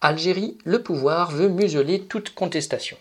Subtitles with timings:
[0.00, 2.96] Algérie, le pouvoir veut museler toute contestation.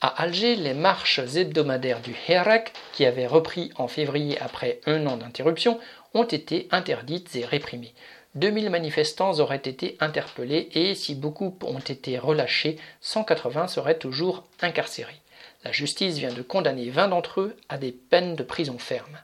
[0.00, 5.18] À Alger, les marches hebdomadaires du Hirak, qui avaient repris en février après un an
[5.18, 5.78] d'interruption,
[6.14, 7.94] ont été interdites et réprimées.
[8.34, 15.20] 2000 manifestants auraient été interpellés et, si beaucoup ont été relâchés, 180 seraient toujours incarcérés.
[15.62, 19.20] La justice vient de condamner 20 d'entre eux à des peines de prison ferme.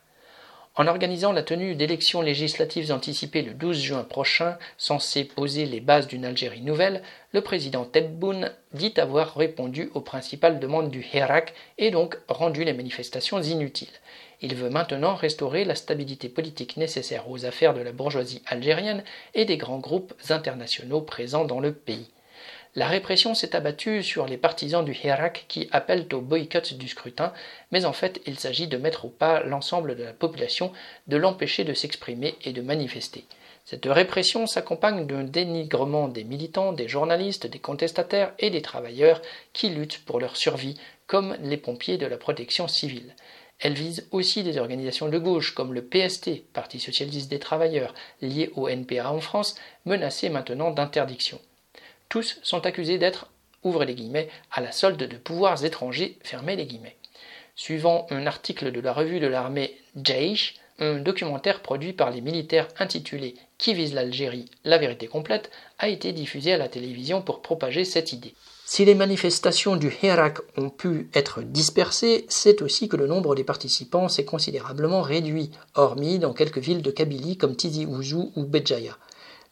[0.74, 6.06] En organisant la tenue d'élections législatives anticipées le 12 juin prochain, censées poser les bases
[6.06, 7.02] d'une Algérie nouvelle,
[7.32, 12.72] le président Tebboune dit avoir répondu aux principales demandes du Hirak et donc rendu les
[12.72, 13.88] manifestations inutiles.
[14.40, 19.44] Il veut maintenant restaurer la stabilité politique nécessaire aux affaires de la bourgeoisie algérienne et
[19.44, 22.08] des grands groupes internationaux présents dans le pays.
[22.74, 27.34] La répression s'est abattue sur les partisans du Hirak qui appellent au boycott du scrutin,
[27.70, 30.72] mais en fait il s'agit de mettre au pas l'ensemble de la population,
[31.06, 33.26] de l'empêcher de s'exprimer et de manifester.
[33.66, 39.20] Cette répression s'accompagne d'un dénigrement des militants, des journalistes, des contestataires et des travailleurs
[39.52, 43.14] qui luttent pour leur survie, comme les pompiers de la protection civile.
[43.60, 48.50] Elle vise aussi des organisations de gauche comme le PST, Parti socialiste des travailleurs, lié
[48.56, 51.38] au NPA en France, menacé maintenant d'interdiction.
[52.12, 53.30] Tous sont accusés d'être,
[53.62, 56.98] ouvrez les guillemets, à la solde de pouvoirs étrangers, fermez les guillemets.
[57.56, 62.68] Suivant un article de la revue de l'armée Jaish, un documentaire produit par les militaires
[62.78, 67.86] intitulé Qui vise l'Algérie La vérité complète a été diffusé à la télévision pour propager
[67.86, 68.34] cette idée.
[68.66, 73.44] Si les manifestations du Hirak ont pu être dispersées, c'est aussi que le nombre des
[73.44, 78.98] participants s'est considérablement réduit, hormis dans quelques villes de Kabylie comme Tizi Ouzou ou Béjaïa.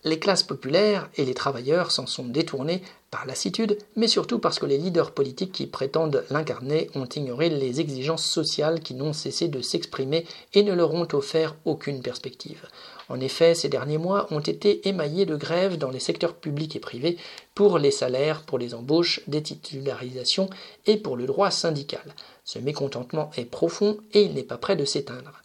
[0.02, 4.64] Les classes populaires et les travailleurs s'en sont détournés par lassitude, mais surtout parce que
[4.64, 9.60] les leaders politiques qui prétendent l'incarner ont ignoré les exigences sociales qui n'ont cessé de
[9.60, 12.66] s'exprimer et ne leur ont offert aucune perspective.
[13.10, 16.80] En effet, ces derniers mois ont été émaillés de grèves dans les secteurs publics et
[16.80, 17.18] privés
[17.54, 20.48] pour les salaires, pour les embauches, des titularisations
[20.86, 22.14] et pour le droit syndical.
[22.44, 25.42] Ce mécontentement est profond et il n'est pas prêt de s'éteindre.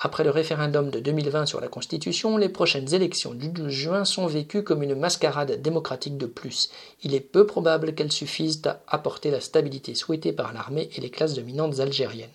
[0.00, 4.28] Après le référendum de 2020 sur la Constitution, les prochaines élections du 12 juin sont
[4.28, 6.70] vécues comme une mascarade démocratique de plus.
[7.02, 11.10] Il est peu probable qu'elles suffisent à apporter la stabilité souhaitée par l'armée et les
[11.10, 12.28] classes dominantes algériennes.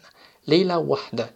[0.45, 1.29] Leila Wahda